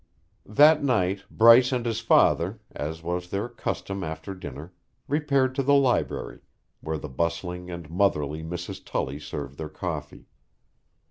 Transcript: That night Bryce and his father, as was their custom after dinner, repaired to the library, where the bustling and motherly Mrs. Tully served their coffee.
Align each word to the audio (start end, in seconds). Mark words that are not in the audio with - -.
That 0.47 0.83
night 0.83 1.25
Bryce 1.29 1.71
and 1.71 1.85
his 1.85 1.99
father, 1.99 2.59
as 2.71 3.03
was 3.03 3.29
their 3.29 3.47
custom 3.47 4.03
after 4.03 4.33
dinner, 4.33 4.73
repaired 5.07 5.53
to 5.53 5.61
the 5.61 5.75
library, 5.75 6.39
where 6.79 6.97
the 6.97 7.07
bustling 7.07 7.69
and 7.69 7.87
motherly 7.87 8.41
Mrs. 8.41 8.83
Tully 8.83 9.19
served 9.19 9.59
their 9.59 9.69
coffee. 9.69 10.25